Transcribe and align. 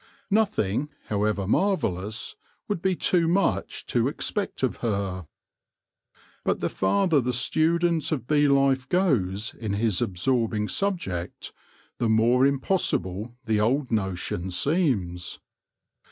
Nothing, 0.31 0.89
however 1.09 1.45
marvellous, 1.45 2.35
would 2.67 2.81
be 2.81 2.95
too 2.95 3.27
much 3.27 3.85
to 3.85 4.07
expect 4.07 4.63
of 4.63 4.77
her. 4.77 5.27
But 6.43 6.59
the 6.59 6.69
farther 6.69 7.21
the 7.21 7.31
student 7.33 8.11
of 8.11 8.25
bee 8.25 8.47
life 8.47 8.89
goes 8.89 9.53
in 9.53 9.73
his 9.73 10.01
absorbing 10.01 10.69
subject, 10.69 11.53
the 11.99 12.09
more 12.09 12.47
im 12.47 12.59
possible 12.59 13.35
the 13.45 13.59
old 13.59 13.91
notion 13.91 14.49
seems. 14.49 15.39